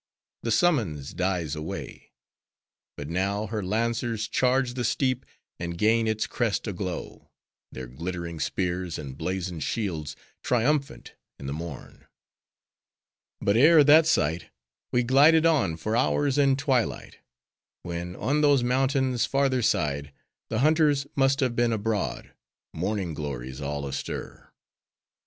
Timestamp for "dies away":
1.13-2.11